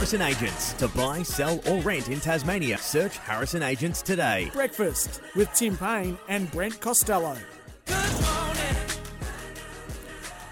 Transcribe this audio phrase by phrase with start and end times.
[0.00, 0.72] Harrison Agents.
[0.72, 4.48] To buy, sell, or rent in Tasmania, search Harrison Agents today.
[4.54, 7.36] Breakfast with Tim Payne and Brent Costello.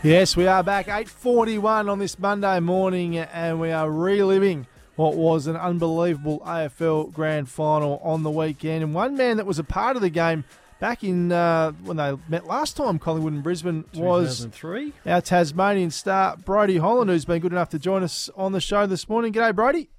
[0.02, 4.66] Yes, we are back 8:41 on this Monday morning, and we are reliving
[4.96, 8.82] what was an unbelievable AFL Grand Final on the weekend.
[8.82, 10.44] And one man that was a part of the game
[10.80, 14.92] back in uh, when they met last time, Collingwood and Brisbane, was 2003.
[15.06, 18.86] our Tasmanian star Brodie Holland, who's been good enough to join us on the show
[18.86, 19.32] this morning.
[19.32, 19.90] G'day, Brodie.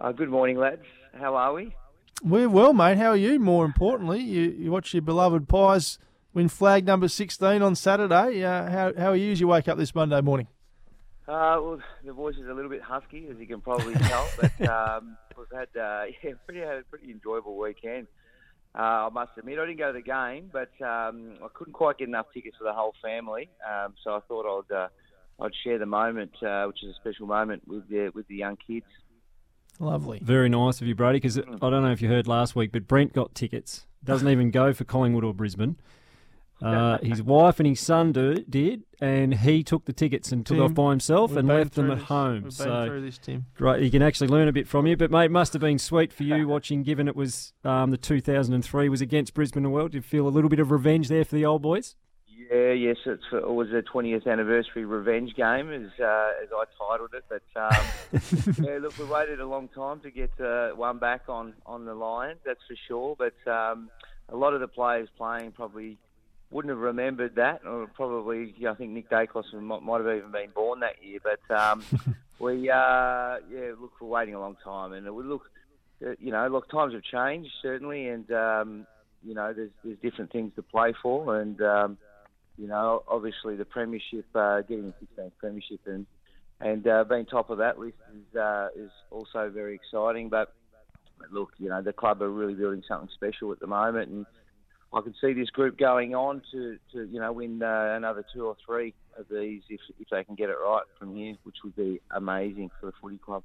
[0.00, 0.82] Uh, good morning, lads.
[1.18, 1.74] How are we?
[2.22, 2.98] We're well, mate.
[2.98, 3.38] How are you?
[3.38, 5.98] More importantly, you, you watch your beloved Pies
[6.34, 8.44] win flag number 16 on Saturday.
[8.44, 10.48] Uh, how, how are you as you wake up this Monday morning?
[11.28, 14.60] Uh, well, the voice is a little bit husky, as you can probably tell, but
[14.68, 18.06] um, we've had uh, yeah, pretty had a pretty enjoyable weekend.
[18.74, 21.98] Uh, I must admit, I didn't go to the game, but um, I couldn't quite
[21.98, 24.88] get enough tickets for the whole family, um, so I thought I'd uh,
[25.40, 28.56] I'd share the moment, uh, which is a special moment with the with the young
[28.56, 28.86] kids.
[29.78, 30.20] Lovely.
[30.22, 32.86] Very nice of you, Brodie, because I don't know if you heard last week, but
[32.86, 33.86] Brent got tickets.
[34.04, 35.76] Doesn't even go for Collingwood or Brisbane.
[36.62, 40.58] Uh, his wife and his son do, did, and he took the tickets and took
[40.58, 42.06] Tim, off by himself and left them at this.
[42.06, 42.34] home.
[42.34, 43.46] We've been so through this, Tim.
[43.54, 44.96] great, you can actually learn a bit from you.
[44.96, 47.96] But mate, it must have been sweet for you watching, given it was um, the
[47.96, 49.84] 2003 was against Brisbane as well.
[49.84, 51.96] Did you feel a little bit of revenge there for the old boys?
[52.50, 57.14] Yeah, yes, it's it was a 20th anniversary revenge game, as uh, as I titled
[57.14, 57.24] it.
[57.28, 61.54] But um, yeah, look, we waited a long time to get uh, one back on
[61.64, 63.16] on the line, that's for sure.
[63.16, 63.90] But um,
[64.28, 65.98] a lot of the players playing probably
[66.52, 70.30] wouldn't have remembered that, or probably yeah, I think Nick Daicos might, might have even
[70.30, 71.18] been born that year.
[71.22, 71.82] But um,
[72.38, 75.50] we uh, yeah, look, we're waiting a long time, and we look,
[76.06, 78.86] uh, you know, look, times have changed certainly, and um,
[79.24, 81.98] you know, there's there's different things to play for, and um,
[82.58, 86.06] you know, obviously the premiership, uh, getting the 16th premiership and
[86.60, 90.28] and uh, being top of that list is uh, is also very exciting.
[90.28, 90.52] But
[91.30, 94.26] look, you know, the club are really building something special at the moment, and
[94.94, 98.46] I can see this group going on to, to you know win uh, another two
[98.46, 101.76] or three of these if if they can get it right from here, which would
[101.76, 103.42] be amazing for the footy club.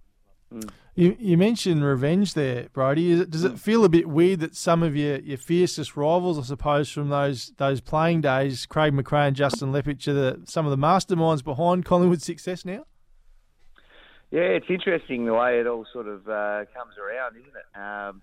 [0.96, 3.12] You, you mentioned revenge there, Brodie.
[3.12, 6.40] Is it, does it feel a bit weird that some of your, your fiercest rivals,
[6.40, 10.66] I suppose, from those those playing days, Craig McRae and Justin Leppitsch, are the, some
[10.66, 12.85] of the masterminds behind Collingwood's success now?
[14.31, 17.79] Yeah, it's interesting the way it all sort of uh, comes around, isn't it?
[17.79, 18.22] Um,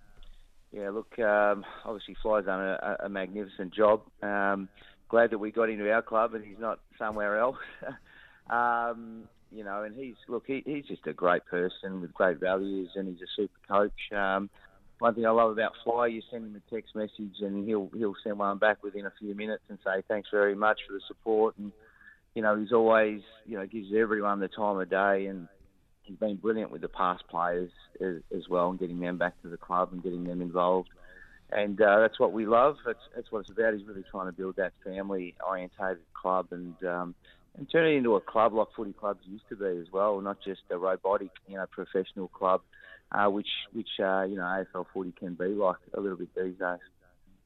[0.74, 4.02] yeah, look, um, obviously Fly's done a, a magnificent job.
[4.22, 4.68] Um,
[5.08, 7.56] glad that we got into our club and he's not somewhere else.
[8.50, 12.90] um, you know, and he's look, he, he's just a great person with great values,
[12.96, 14.12] and he's a super coach.
[14.16, 14.50] Um,
[14.98, 18.16] one thing I love about Fly, you send him a text message, and he'll he'll
[18.24, 21.56] send one back within a few minutes and say thanks very much for the support.
[21.56, 21.70] And
[22.34, 25.46] you know, he's always you know gives everyone the time of day, and
[26.04, 27.70] he's been brilliant with the past players
[28.00, 30.90] as, as well, and getting them back to the club and getting them involved.
[31.50, 32.76] And uh, that's what we love.
[32.86, 33.74] That's that's what it's about.
[33.74, 37.14] He's really trying to build that family-orientated club and um,
[37.56, 40.38] and turn it into a club like footy clubs used to be as well, not
[40.44, 42.62] just a robotic, you know, professional club,
[43.12, 46.58] uh, which which uh, you know AFL footy can be like a little bit these
[46.58, 46.78] days.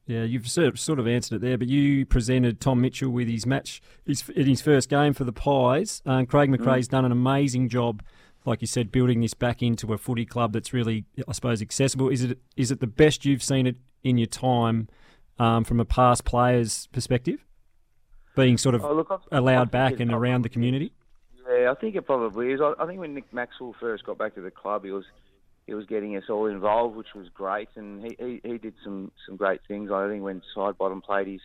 [0.09, 3.79] Yeah, you've sort of, answered it there, but you presented Tom Mitchell with his match
[4.07, 6.01] his, in his first game for the Pies.
[6.03, 8.01] Craig McRae's done an amazing job,
[8.45, 12.09] like you said, building this back into a footy club that's really, I suppose, accessible.
[12.09, 14.87] Is it is it the best you've seen it in your time
[15.37, 17.45] um, from a past player's perspective?
[18.35, 20.93] Being sort of Oh, look, I- allowed back and around the community?
[21.49, 22.61] Yeah, I think it probably is.
[22.61, 25.05] I, I think when Nick Maxwell first got back to the club, he was
[25.65, 29.11] he was getting us all involved, which was great, and he, he, he did some,
[29.27, 29.91] some great things.
[29.91, 31.41] I think when Sidebottom played his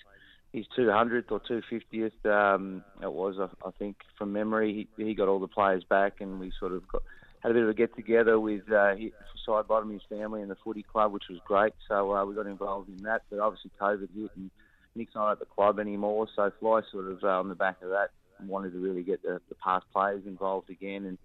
[0.55, 5.29] his 200th or 250th, um, it was I, I think from memory, he, he got
[5.29, 7.03] all the players back, and we sort of got
[7.43, 9.13] had a bit of a get together with uh, he,
[9.47, 11.75] Sidebottom, his family, and the footy club, which was great.
[11.89, 14.51] So uh, we got involved in that, but obviously COVID hit and.
[14.97, 17.91] Nick's not at the club anymore, so Fly sort of uh, on the back of
[17.91, 18.11] that
[18.47, 21.19] wanted to really get the, the past players involved again, and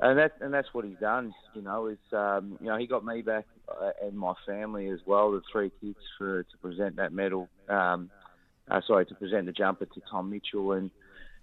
[0.00, 1.34] and that and that's what he's done.
[1.54, 5.00] You know, is um, you know he got me back uh, and my family as
[5.06, 7.48] well, the three kids for to present that medal.
[7.68, 8.10] Um,
[8.72, 10.90] uh, sorry, to present the jumper to Tom Mitchell, and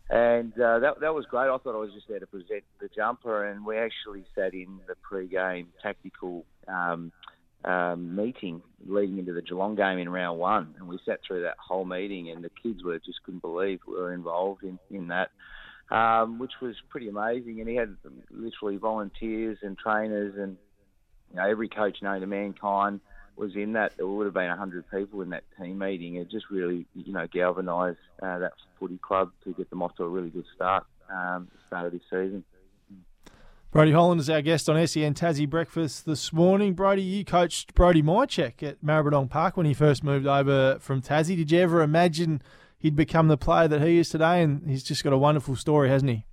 [0.09, 1.49] and uh, that that was great.
[1.49, 4.79] I thought I was just there to present the jumper, and we actually sat in
[4.87, 6.45] the pre-game tactical.
[6.67, 7.11] Um,
[7.65, 11.57] um, meeting leading into the Geelong game in round one, and we sat through that
[11.59, 15.31] whole meeting, and the kids were just couldn't believe we were involved in in that,
[15.91, 17.59] um, which was pretty amazing.
[17.59, 17.97] And he had
[18.31, 20.55] literally volunteers and trainers, and
[21.31, 23.01] you know every coach known to mankind
[23.39, 23.97] was in that.
[23.97, 26.15] There would have been hundred people in that team meeting.
[26.15, 30.03] It just really you know galvanised uh, that footy club to get them off to
[30.03, 30.85] a really good start.
[31.11, 32.43] Um, start of this season.
[33.71, 36.73] Brodie Holland is our guest on SEN Tassie Breakfast this morning.
[36.73, 41.35] Brodie, you coached Brody Mihocek at Maribyrnong Park when he first moved over from Tassie.
[41.35, 42.41] Did you ever imagine
[42.79, 44.41] he'd become the player that he is today?
[44.41, 46.25] And he's just got a wonderful story, hasn't he?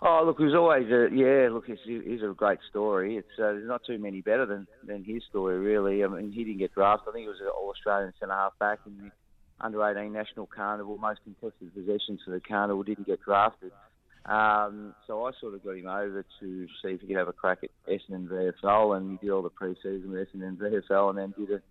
[0.00, 1.48] Oh, look, was always a yeah.
[1.50, 3.16] Look, it's, it's a great story.
[3.16, 6.04] It's uh, there's not too many better than, than his story, really.
[6.04, 7.08] I mean, he didn't get drafted.
[7.08, 9.10] I think he was an All Australian centre half back in the
[9.60, 12.84] under 18 national carnival, most contested possessions for the carnival.
[12.84, 13.72] Didn't get drafted.
[14.24, 17.32] Um, so I sort of got him over to see if he could have a
[17.32, 21.34] crack at Essendon VFL, and he did all the pre-season with Essendon VFL, and then
[21.36, 21.62] did a,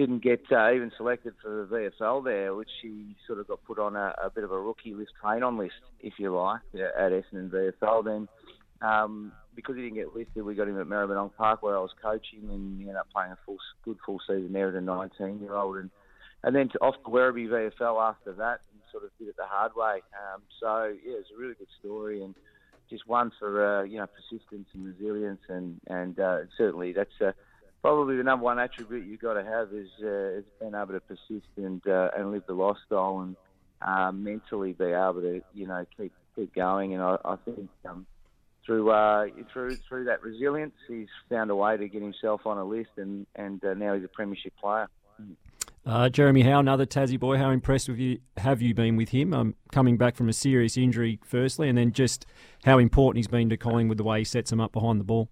[0.00, 3.78] didn't get uh, even selected for the VFL there, which he sort of got put
[3.78, 7.50] on a, a bit of a rookie list, train-on list, if you like, at Essendon
[7.50, 8.04] VFL.
[8.04, 8.28] Then
[8.80, 11.90] um, because he didn't get listed, we got him at Maribyrnong Park where I was
[12.02, 15.76] coaching, and he ended up playing a full, good full season there as a 19-year-old,
[15.76, 15.90] and
[16.42, 19.44] and then to, off to Werribee VFL after that and sort of did it the
[19.44, 20.00] hard way.
[20.16, 22.34] Um, so yeah, it's a really good story and
[22.88, 27.32] just one for uh, you know persistence and resilience and and uh, certainly that's uh,
[27.82, 31.00] probably the number one attribute you've got to have is uh, is being able to
[31.00, 33.36] persist and uh, and live the lifestyle and
[33.82, 36.94] uh, mentally be able to you know keep keep going.
[36.94, 38.06] And I, I think um,
[38.64, 42.64] through uh, through through that resilience, he's found a way to get himself on a
[42.64, 44.88] list, and and uh, now he's a premiership player.
[45.86, 47.38] Uh, Jeremy Howe, another Tassie boy.
[47.38, 49.32] How impressed with you have you been with him?
[49.32, 52.26] Um, coming back from a serious injury, firstly, and then just
[52.64, 55.30] how important he's been to Collingwood the way he sets him up behind the ball.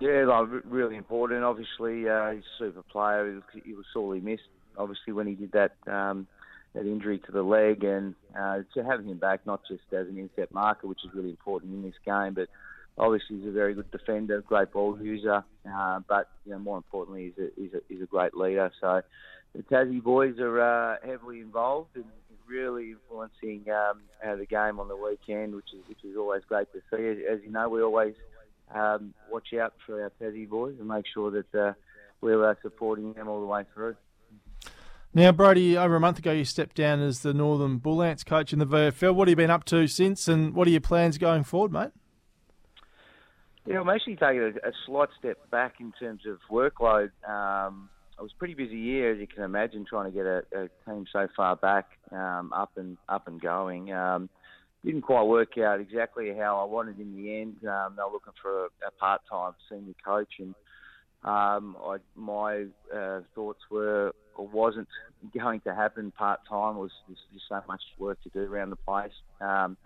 [0.00, 1.44] Yeah, like, really important.
[1.44, 3.42] Obviously, uh, he's a super player.
[3.64, 6.26] He was sorely missed, obviously, when he did that um,
[6.74, 10.18] that injury to the leg, and uh, to have him back not just as an
[10.18, 12.48] inset marker, which is really important in this game, but
[12.96, 17.32] obviously he's a very good defender, great ball user, uh, but you know more importantly,
[17.36, 18.70] he's a, he's a, he's a great leader.
[18.80, 19.02] So
[19.54, 22.04] the Tassie boys are uh, heavily involved and
[22.48, 24.00] really influencing um,
[24.38, 27.24] the game on the weekend, which is which is always great to see.
[27.26, 28.14] As you know, we always
[28.74, 31.72] um, watch out for our Tassie boys and make sure that uh,
[32.20, 33.96] we're uh, supporting them all the way through.
[35.12, 38.52] Now, Brodie, over a month ago, you stepped down as the Northern Bull Ants coach
[38.52, 39.12] in the VFL.
[39.12, 41.90] What have you been up to since, and what are your plans going forward, mate?
[43.66, 47.10] Yeah, I'm actually taking a, a slight step back in terms of workload.
[47.28, 50.42] Um, it was a pretty busy year, as you can imagine, trying to get a,
[50.54, 53.92] a team so far back um, up and up and going.
[53.92, 54.30] Um,
[54.84, 57.56] didn't quite work out exactly how I wanted in the end.
[57.68, 60.54] Um, they were looking for a, a part-time senior coach, and
[61.22, 64.88] um, I, my uh, thoughts were or wasn't
[65.34, 66.78] going to happen part-time.
[66.78, 69.12] Was just, just so much work to do around the place.
[69.40, 69.76] Um,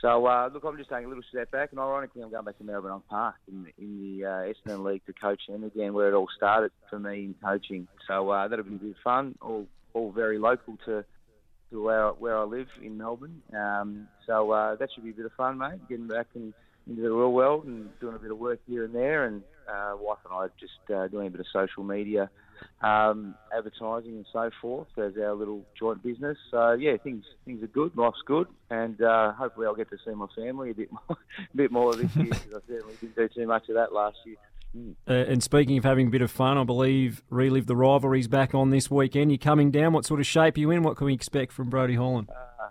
[0.00, 2.56] so uh, look, I'm just taking a little step back, and ironically, I'm going back
[2.58, 6.14] to Maribyrnong Park in, in the uh, Essendon League to coach them again, where it
[6.14, 7.88] all started for me in coaching.
[8.06, 9.34] So uh, that'll be a bit of fun.
[9.42, 11.04] All all very local to
[11.70, 13.42] to where where I live in Melbourne.
[13.54, 15.88] Um, so uh, that should be a bit of fun, mate.
[15.88, 16.52] Getting back in,
[16.88, 19.94] into the real world and doing a bit of work here and there, and uh,
[19.98, 22.30] wife and I just uh, doing a bit of social media
[22.82, 26.38] um, advertising and so forth as our little joint business.
[26.50, 30.14] So yeah, things things are good, life's good, and uh, hopefully I'll get to see
[30.14, 33.28] my family a bit more, a bit more this year because I certainly didn't do
[33.28, 34.36] too much of that last year.
[34.76, 34.94] Mm.
[35.08, 38.54] Uh, and speaking of having a bit of fun, I believe relive the rivalries back
[38.54, 39.30] on this weekend.
[39.30, 39.92] You're coming down.
[39.92, 40.82] What sort of shape are you in?
[40.82, 42.28] What can we expect from Brodie Holland?
[42.30, 42.68] Uh,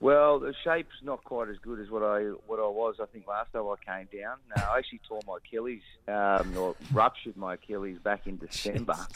[0.00, 2.96] well, the shape's not quite as good as what I what I was.
[3.00, 6.74] I think last time I came down, uh, I actually tore my Achilles um, or
[6.92, 8.96] ruptured my Achilles back in December.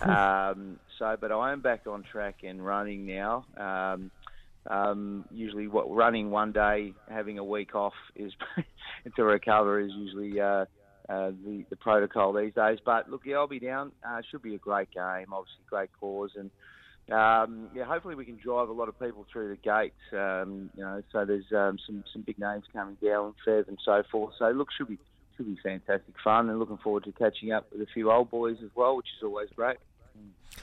[0.00, 3.44] Um, so, but I am back on track and running now.
[3.54, 4.10] Um,
[4.66, 8.32] um, usually, what running one day, having a week off is
[9.16, 10.64] to recover is usually uh,
[11.10, 12.78] uh, the the protocol these days.
[12.84, 13.92] But look, yeah, I'll be down.
[14.06, 15.32] Uh, should be a great game.
[15.32, 16.50] Obviously, great cause and
[17.10, 19.98] um, yeah, hopefully we can drive a lot of people through the gates.
[20.12, 24.02] Um, you know, so there's um, some some big names coming down, Fev and so
[24.10, 24.34] forth.
[24.38, 24.98] So look, should be
[25.36, 28.58] should be fantastic fun, and looking forward to catching up with a few old boys
[28.62, 29.78] as well, which is always great.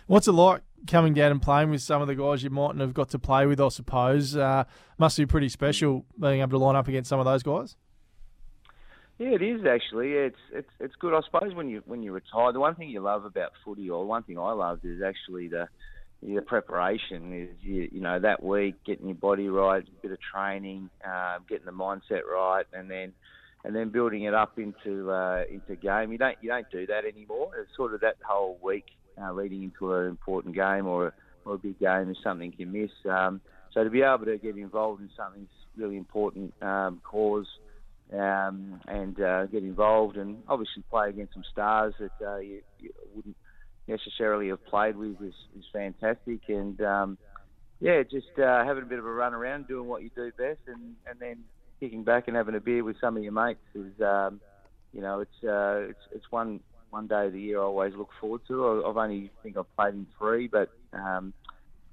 [0.05, 2.93] What's it like coming down and playing with some of the guys you mightn't have
[2.93, 3.59] got to play with?
[3.59, 4.63] I suppose uh,
[4.97, 7.75] must be pretty special being able to line up against some of those guys.
[9.17, 10.13] Yeah, it is actually.
[10.13, 11.13] It's it's it's good.
[11.13, 14.05] I suppose when you when you retire, the one thing you love about footy, or
[14.05, 15.67] one thing I loved, is actually the
[16.21, 20.19] the preparation is you, you know that week getting your body right, a bit of
[20.21, 23.13] training, uh, getting the mindset right, and then
[23.63, 26.12] and then building it up into uh, into game.
[26.12, 27.51] You don't you don't do that anymore.
[27.59, 28.86] It's sort of that whole week
[29.19, 32.67] uh, leading into an important game or a, or a big game is something you
[32.67, 32.91] miss.
[33.09, 33.41] Um,
[33.74, 37.47] so to be able to get involved in something really important um, cause
[38.13, 42.91] um, and uh, get involved and obviously play against some stars that uh, you, you
[43.13, 43.35] wouldn't
[43.87, 46.41] necessarily have played with is, is fantastic.
[46.47, 47.17] And um,
[47.79, 50.59] yeah, just uh, having a bit of a run around, doing what you do best,
[50.67, 51.37] and, and then
[51.79, 54.41] kicking back and having a beer with some of your mates is, um,
[54.93, 56.59] you know, it's uh, it's it's one
[56.89, 58.83] one day of the year I always look forward to.
[58.87, 61.33] I've only think I've played in three, but um,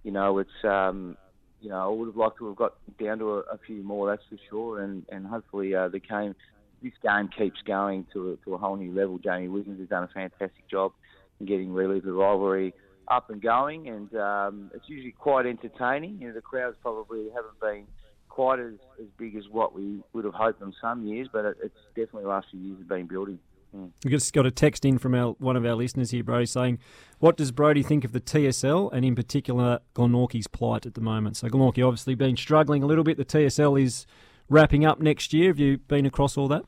[0.04, 1.16] you know, it's um,
[1.64, 4.06] you know, I would have liked to have got down to a, a few more,
[4.08, 6.34] that's for sure, and and hopefully uh, the game
[6.82, 9.18] this game keeps going to a, to a whole new level.
[9.18, 10.92] Jamie Wiggins has done a fantastic job
[11.40, 12.74] in getting really the rivalry
[13.08, 16.18] up and going, and um, it's usually quite entertaining.
[16.20, 17.86] You know, the crowds probably haven't been
[18.28, 21.56] quite as, as big as what we would have hoped on some years, but it,
[21.62, 23.38] it's definitely the last few years have been building.
[24.04, 26.78] We just got a text in from our, one of our listeners here, Brodie, saying,
[27.18, 31.36] "What does Brodie think of the TSL and in particular Glenorchy's plight at the moment?"
[31.36, 33.16] So Glenorchy obviously been struggling a little bit.
[33.16, 34.06] The TSL is
[34.48, 35.48] wrapping up next year.
[35.48, 36.64] Have you been across all that?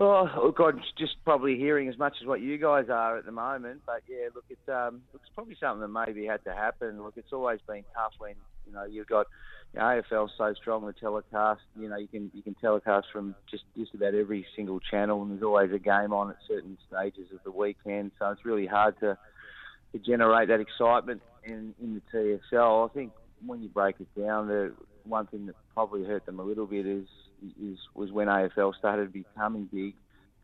[0.00, 3.32] Oh, look, I'm just probably hearing as much as what you guys are at the
[3.32, 3.82] moment.
[3.86, 7.02] But yeah, look, it's um, it's probably something that maybe had to happen.
[7.02, 8.34] Look, it's always been tough when
[8.66, 9.26] you know you've got
[9.74, 11.62] you know, AFL so strong with telecast.
[11.76, 15.32] You know, you can you can telecast from just just about every single channel, and
[15.32, 18.12] there's always a game on at certain stages of the weekend.
[18.18, 19.18] So it's really hard to
[19.92, 22.88] to generate that excitement in in the TSL.
[22.88, 23.12] I think
[23.44, 24.72] when you break it down, the
[25.04, 27.08] one thing that probably hurt them a little bit is
[27.60, 29.94] is was when AFL started becoming big.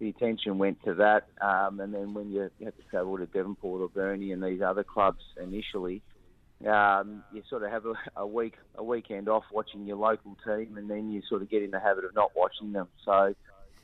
[0.00, 3.82] The attention went to that, um, and then when you had to travel to Devonport
[3.82, 6.00] or Burnie and these other clubs initially,
[6.66, 10.76] um, you sort of have a, a, week a weekend off watching your local team,
[10.76, 12.88] and then you sort of get in the habit of not watching them.
[13.04, 13.34] So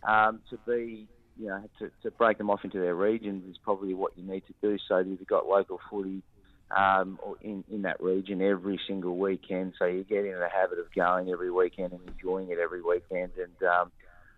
[0.06, 1.06] um, to be
[1.38, 4.44] you know to, to break them off into their regions is probably what you need
[4.46, 4.78] to do.
[4.88, 6.22] So if you've got local footy
[6.74, 9.74] um, in, in that region every single weekend.
[9.78, 13.32] So you get into the habit of going every weekend and enjoying it every weekend.
[13.36, 13.92] And um,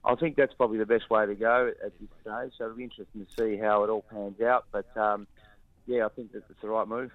[0.05, 2.53] I think that's probably the best way to go at this stage.
[2.59, 4.67] So it'll be interesting to see how it all pans out.
[4.71, 5.27] But um,
[5.87, 7.11] yeah, I think that it's the right move.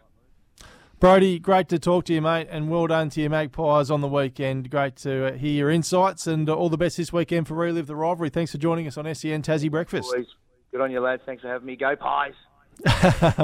[1.04, 4.08] Brodie, great to talk to you, mate, and well done to your Magpies on the
[4.08, 4.70] weekend.
[4.70, 7.88] Great to uh, hear your insights, and uh, all the best this weekend for Relive
[7.88, 8.30] the Rivalry.
[8.30, 10.08] Thanks for joining us on SEN Tassie Breakfast.
[10.14, 10.28] Always.
[10.72, 11.22] Good on you, lads.
[11.26, 11.76] Thanks for having me.
[11.76, 12.32] Go Pies.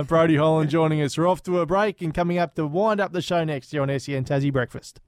[0.07, 1.17] Brodie Holland joining us.
[1.17, 3.81] We're off to a break and coming up to wind up the show next year
[3.81, 5.01] on SEN Tassie Breakfast.